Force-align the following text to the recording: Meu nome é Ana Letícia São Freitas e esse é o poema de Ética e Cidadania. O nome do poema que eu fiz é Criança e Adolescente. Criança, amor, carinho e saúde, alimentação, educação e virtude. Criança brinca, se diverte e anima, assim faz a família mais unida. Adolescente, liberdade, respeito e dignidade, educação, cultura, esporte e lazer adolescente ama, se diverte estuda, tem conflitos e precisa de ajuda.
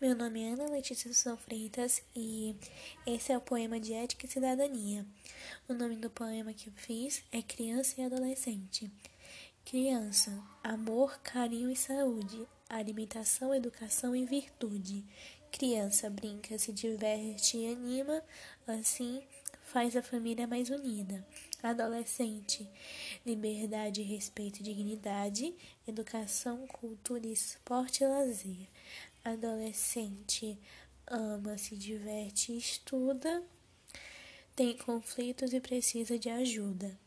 Meu 0.00 0.14
nome 0.14 0.42
é 0.42 0.52
Ana 0.52 0.66
Letícia 0.66 1.12
São 1.14 1.36
Freitas 1.36 2.02
e 2.16 2.56
esse 3.06 3.32
é 3.32 3.38
o 3.38 3.40
poema 3.40 3.78
de 3.78 3.94
Ética 3.94 4.26
e 4.26 4.28
Cidadania. 4.28 5.06
O 5.68 5.72
nome 5.72 5.94
do 5.94 6.10
poema 6.10 6.52
que 6.52 6.68
eu 6.68 6.72
fiz 6.74 7.22
é 7.30 7.40
Criança 7.40 8.00
e 8.00 8.04
Adolescente. 8.04 8.90
Criança, 9.64 10.36
amor, 10.64 11.20
carinho 11.20 11.70
e 11.70 11.76
saúde, 11.76 12.44
alimentação, 12.68 13.54
educação 13.54 14.16
e 14.16 14.26
virtude. 14.26 15.04
Criança 15.52 16.10
brinca, 16.10 16.58
se 16.58 16.72
diverte 16.72 17.56
e 17.56 17.72
anima, 17.72 18.20
assim 18.66 19.22
faz 19.62 19.96
a 19.96 20.02
família 20.02 20.46
mais 20.46 20.70
unida. 20.70 21.24
Adolescente, 21.62 22.68
liberdade, 23.24 24.02
respeito 24.02 24.58
e 24.58 24.64
dignidade, 24.64 25.54
educação, 25.86 26.66
cultura, 26.66 27.26
esporte 27.26 28.02
e 28.02 28.06
lazer 28.06 28.68
adolescente 29.24 30.58
ama, 31.06 31.56
se 31.56 31.76
diverte 31.76 32.56
estuda, 32.56 33.42
tem 34.54 34.76
conflitos 34.76 35.52
e 35.52 35.60
precisa 35.60 36.18
de 36.18 36.28
ajuda. 36.28 36.98